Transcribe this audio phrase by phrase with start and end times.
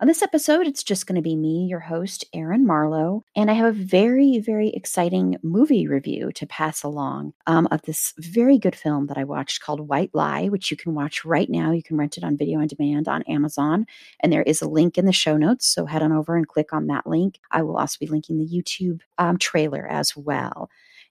[0.00, 3.52] On this episode, it's just going to be me, your host, Erin Marlowe, and I
[3.52, 8.74] have a very, very exciting movie review to pass along um, of this very good
[8.74, 11.72] film that I watched called White Lie, which you can watch right now.
[11.72, 13.84] You can rent it on video on demand on Amazon,
[14.20, 15.66] and there is a link in the show notes.
[15.66, 17.38] So head on over and click on that link.
[17.50, 20.70] I will also be linking the YouTube um, trailer as well.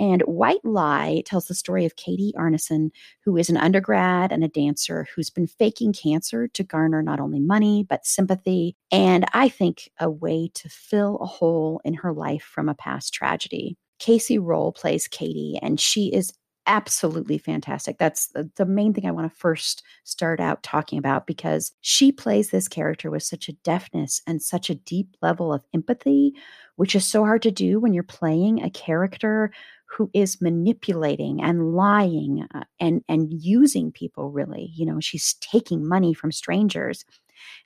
[0.00, 2.90] And White Lie tells the story of Katie Arneson,
[3.22, 7.38] who is an undergrad and a dancer who's been faking cancer to garner not only
[7.38, 12.42] money, but sympathy, and I think a way to fill a hole in her life
[12.42, 13.76] from a past tragedy.
[14.00, 16.32] Kacey Rohl plays Katie, and she is
[16.66, 17.98] absolutely fantastic.
[17.98, 22.50] That's the, main thing I want to first start out talking about because she plays
[22.50, 26.34] this character with such a deftness and such a deep level of empathy,
[26.76, 29.50] which is so hard to do when you're playing a character
[29.90, 34.70] who is manipulating and lying uh, and and using people really.
[34.74, 37.04] You know she's taking money from strangers.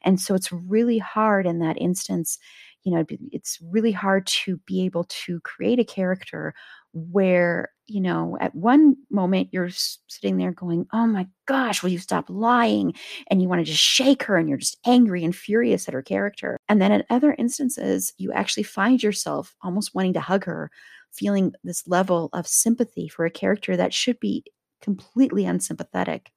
[0.04, 2.38] And so it's really hard in that instance
[2.84, 6.54] you know it's really hard to be able to create a character
[6.92, 11.98] where you know at one moment you're sitting there going oh my gosh will you
[11.98, 12.94] stop lying?
[13.30, 16.02] And you want to just shake her and you're just angry and furious at her
[16.02, 16.58] character.
[16.68, 20.70] And then at other instances you actually find yourself almost wanting to hug her
[21.14, 24.44] feeling this level of sympathy for a character that should be
[24.82, 26.30] completely unsympathetic.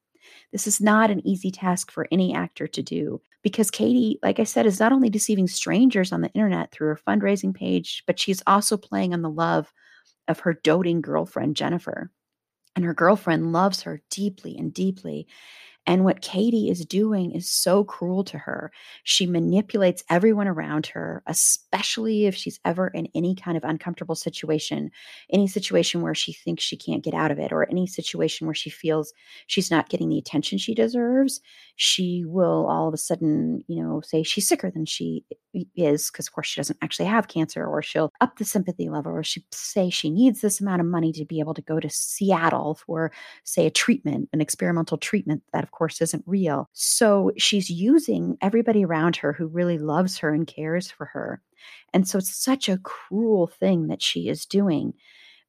[0.52, 4.44] This is not an easy task for any actor to do because Katie, like I
[4.44, 8.42] said, is not only deceiving strangers on the internet through her fundraising page, but she's
[8.46, 9.72] also playing on the love
[10.26, 12.10] of her doting girlfriend, Jennifer.
[12.76, 15.26] And her girlfriend loves her deeply and deeply.
[15.88, 18.70] And what Katie is doing is so cruel to her.
[19.04, 24.90] She manipulates everyone around her, especially if she's ever in any kind of uncomfortable situation,
[25.32, 28.54] any situation where she thinks she can't get out of it, or any situation where
[28.54, 29.14] she feels
[29.46, 31.40] she's not getting the attention she deserves.
[31.76, 35.24] She will all of a sudden, you know, say she's sicker than she
[35.74, 39.12] is, because of course she doesn't actually have cancer, or she'll up the sympathy level,
[39.12, 41.90] or she say she needs this amount of money to be able to go to
[41.90, 43.12] Seattle for,
[43.44, 46.68] say, a treatment, an experimental treatment that, of course, isn't real.
[46.72, 51.40] So she's using everybody around her who really loves her and cares for her.
[51.92, 54.94] And so it's such a cruel thing that she is doing.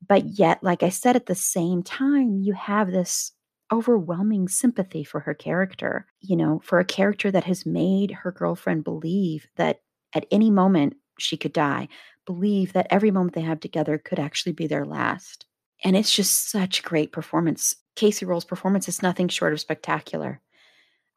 [0.08, 3.34] But yet, like I said, at the same time, you have this
[3.72, 8.84] overwhelming sympathy for her character, you know, for a character that has made her girlfriend
[8.84, 9.82] believe that
[10.14, 11.88] at any moment she could die,
[12.26, 15.46] believe that every moment they have together could actually be their last.
[15.84, 17.76] And it's just such great performance.
[17.96, 20.42] Kacey Rohl's performance is nothing short of spectacular.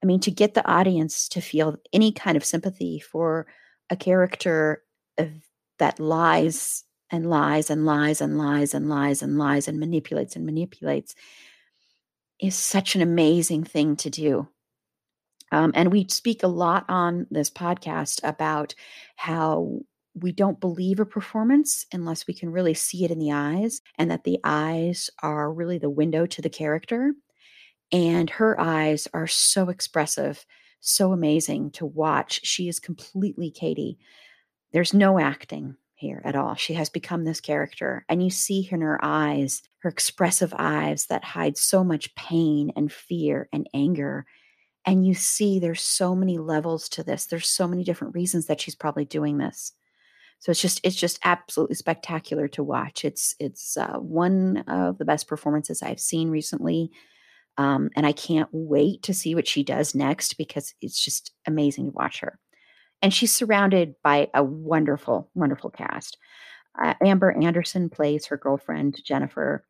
[0.03, 3.47] I mean, to get the audience to feel any kind of sympathy for
[3.91, 4.83] a character
[5.79, 10.47] that lies and lies and lies and lies and lies and lies and manipulates and
[10.47, 11.15] manipulates
[12.41, 14.49] is such an amazing thing to do.
[15.53, 18.75] Um, and we speak a lot on this podcast about
[19.17, 19.81] how
[20.15, 24.11] we don't believe a performance unless we can really see it in the eyes, and
[24.11, 27.15] that the eyes are really the window to the character.
[27.93, 30.45] And her eyes are so expressive,
[30.81, 32.41] so amazing to watch.
[32.45, 33.99] She is completely Katie.
[34.73, 36.55] There's no acting here at all.
[36.55, 41.25] She has become this character, and you see in her eyes, her expressive eyes that
[41.25, 44.27] hide so much pain and fear and anger.
[44.85, 47.27] And you see there's so many levels to this.
[47.27, 49.73] There's so many different reasons that she's probably doing this.
[50.41, 53.05] So it's just it's just absolutely spectacular to watch.
[53.05, 56.91] It's it's uh, one of the best performances I've seen recently,
[57.59, 61.87] um, and I can't wait to see what she does next because it's just amazing
[61.87, 62.41] to watch her.
[63.03, 66.19] And she's surrounded by a wonderful, wonderful cast.
[66.83, 69.65] Uh, Amber Anderson plays her girlfriend Jennifer,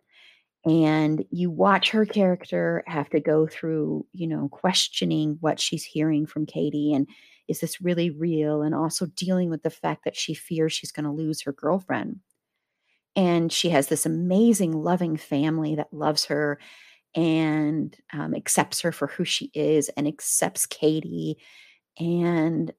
[0.65, 6.27] and you watch her character have to go through, you know, questioning what she's hearing
[6.27, 7.09] from Katie and
[7.49, 8.63] is this really real?
[8.63, 12.21] And also dealing with the fact that she fears she's going to lose her girlfriend.
[13.15, 16.59] And she has this amazing, loving family that loves her
[17.15, 21.37] and um, accepts her for who she is and accepts Katie.
[21.99, 22.73] And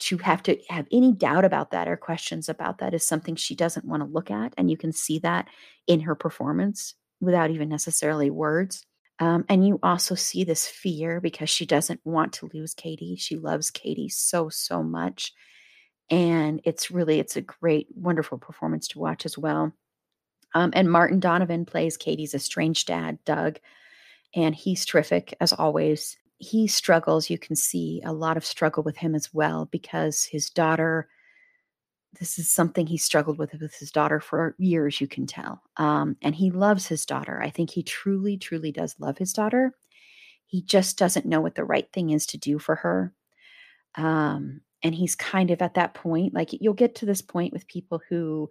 [0.00, 3.54] to have to have any doubt about that or questions about that is something she
[3.54, 4.52] doesn't want to look at.
[4.58, 5.48] And you can see that
[5.86, 8.84] in her performance without even necessarily words.
[9.20, 13.16] Um, and you also see this fear because she doesn't want to lose Katie.
[13.16, 15.32] She loves Katie so, so much.
[16.10, 19.72] And it's really, it's a great, wonderful performance to watch as well.
[20.54, 23.58] Um, and Martin Donovan plays Katie's estranged dad, Doug.
[24.34, 26.16] And he's terrific as always.
[26.38, 27.28] He struggles.
[27.28, 31.08] You can see a lot of struggle with him as well because his daughter
[32.18, 36.16] this is something he struggled with with his daughter for years you can tell um,
[36.22, 37.40] and he loves his daughter.
[37.42, 39.74] I think he truly truly does love his daughter.
[40.46, 43.12] He just doesn't know what the right thing is to do for her
[43.96, 47.66] um, and he's kind of at that point like you'll get to this point with
[47.68, 48.48] people who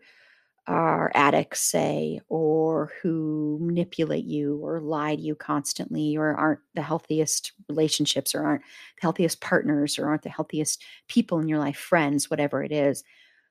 [0.67, 6.81] are addicts say or who manipulate you or lie to you constantly or aren't the
[6.81, 11.77] healthiest relationships or aren't the healthiest partners or aren't the healthiest people in your life
[11.77, 13.03] friends whatever it is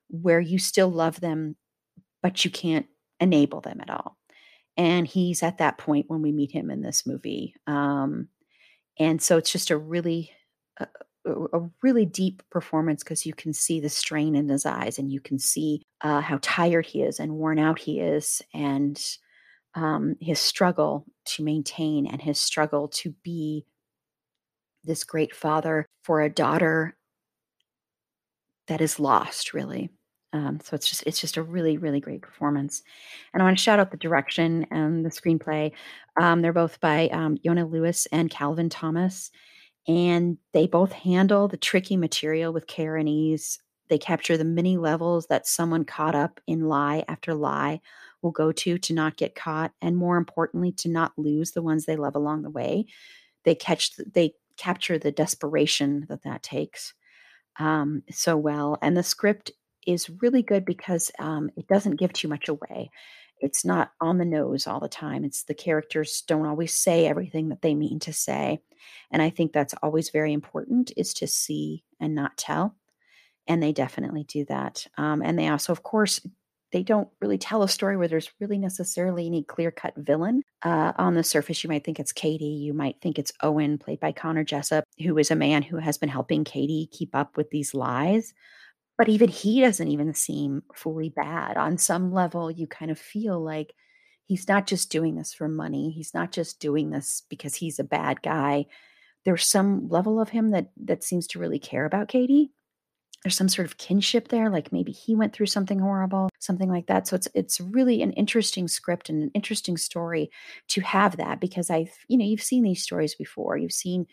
[0.08, 1.56] where you still love them,
[2.22, 2.86] but you can't
[3.20, 4.16] enable them at all.
[4.76, 7.54] And he's at that point when we meet him in this movie.
[7.66, 8.28] Um,
[8.98, 10.30] and so it's just a really,
[10.78, 10.86] a,
[11.26, 15.20] a really deep performance because you can see the strain in his eyes and you
[15.20, 19.02] can see uh, how tired he is and worn out he is and
[19.74, 23.66] um, his struggle to maintain and his struggle to be
[24.84, 26.95] this great father for a daughter
[28.68, 29.90] that is lost really
[30.32, 32.82] um, so it's just it's just a really really great performance,
[33.32, 35.72] and I want to shout out the direction and the screenplay.
[36.20, 39.30] Um, they're both by um, Yonah Lewis and Calvin Thomas,
[39.88, 43.60] and they both handle the tricky material with care and ease.
[43.88, 47.80] They capture the many levels that someone caught up in lie after lie
[48.20, 51.86] will go to to not get caught, and more importantly, to not lose the ones
[51.86, 52.86] they love along the way.
[53.44, 56.94] They catch they capture the desperation that that takes
[57.58, 59.50] um, so well, and the script
[59.86, 62.90] is really good because um, it doesn't give too much away.
[63.40, 65.24] It's not on the nose all the time.
[65.24, 68.60] It's the characters don't always say everything that they mean to say.
[69.10, 72.74] And I think that's always very important is to see and not tell.
[73.46, 74.86] And they definitely do that.
[74.96, 76.20] Um, and they also, of course,
[76.72, 80.42] they don't really tell a story where there's really necessarily any clear cut villain.
[80.62, 82.44] Uh, on the surface, you might think it's Katie.
[82.44, 85.96] You might think it's Owen, played by Connor Jessup, who is a man who has
[85.96, 88.34] been helping Katie keep up with these lies.
[88.98, 91.56] But even he doesn't even seem fully bad.
[91.56, 93.74] On some level, you kind of feel like
[94.24, 95.90] he's not just doing this for money.
[95.90, 98.66] He's not just doing this because he's a bad guy.
[99.24, 102.50] There's some level of him that that seems to really care about Katie.
[103.22, 106.86] There's some sort of kinship there, like maybe he went through something horrible, something like
[106.86, 107.08] that.
[107.08, 110.30] So it's it's really an interesting script and an interesting story
[110.68, 113.56] to have that because I've you know you've seen these stories before.
[113.56, 114.06] You've seen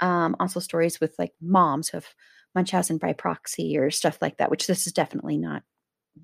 [0.00, 2.06] um, also stories with like moms who have
[2.54, 5.62] Munchausen by proxy or stuff like that, which this is definitely not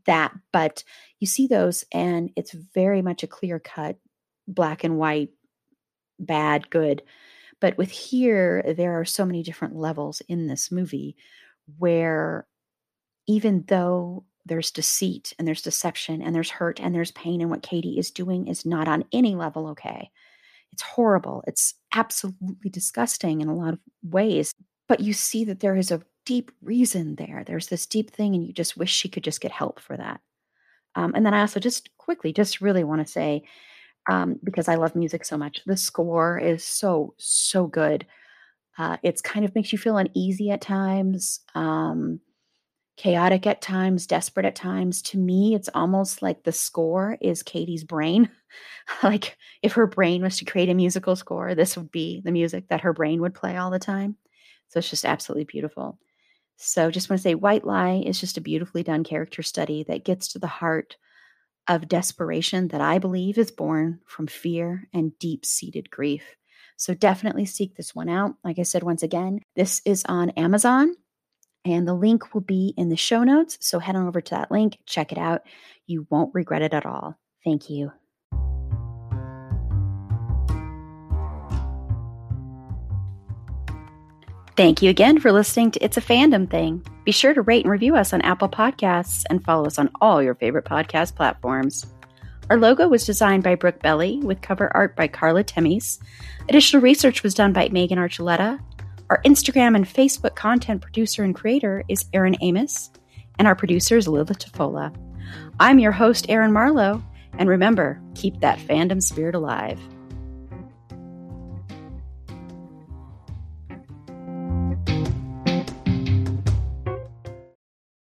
[0.07, 0.33] that.
[0.53, 0.85] But
[1.19, 3.97] you see those, and it's very much a clear cut,
[4.47, 5.31] black and white,
[6.19, 7.03] bad, good.
[7.61, 11.17] But with here, there are so many different levels in this movie
[11.79, 12.47] where
[13.27, 17.63] even though there's deceit and there's deception and there's hurt and there's pain, and what
[17.63, 20.11] Katie is doing is not on any level okay.
[20.73, 21.45] It's horrible.
[21.47, 24.53] It's absolutely disgusting in a lot of ways.
[24.89, 27.45] But you see that there is a deep reason there.
[27.47, 30.21] There's this deep thing, and you just wish she could just get help for that.
[30.95, 33.45] Um, and then I also just quickly, just really want to say,
[34.09, 38.07] um, because I love music so much, the score is so, so good.
[38.81, 42.19] Uh, it's kind of makes you feel uneasy at times, um,
[42.97, 45.03] chaotic at times, desperate at times.
[45.03, 48.31] To me, it's almost like the score is Katie's brain.
[49.03, 52.69] like if her brain was to create a musical score, this would be the music
[52.69, 54.17] that her brain would play all the time.
[54.69, 55.99] So it's just absolutely beautiful.
[56.57, 60.07] So just want to say White Lie is just a beautifully done character study that
[60.07, 60.97] gets to the heart
[61.69, 66.25] of desperation that I believe is born from fear and deep seated grief.
[66.81, 68.37] So definitely seek this one out.
[68.43, 70.97] Like I said, once again, this is on Amazon
[71.63, 73.59] and the link will be in the show notes.
[73.61, 75.43] So head on over to that link, check it out.
[75.87, 77.19] You won't regret it at all.
[77.45, 77.93] Thank you.
[84.57, 86.83] Thank you again for listening to It's a Fandom Thing.
[87.05, 90.23] Be sure to rate and review us on Apple Podcasts and follow us on all
[90.23, 91.85] your favorite podcast platforms.
[92.51, 96.01] Our logo was designed by Brooke Belli with cover art by Carla Temis.
[96.49, 98.59] Additional research was done by Megan Archuleta.
[99.09, 102.91] Our Instagram and Facebook content producer and creator is Erin Amos,
[103.39, 104.93] and our producer is Lila Tafola.
[105.61, 107.01] I'm your host, Erin Marlowe,
[107.39, 109.79] and remember, keep that fandom spirit alive.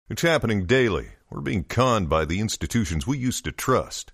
[0.09, 1.09] It's happening daily.
[1.29, 4.13] We're being conned by the institutions we used to trust.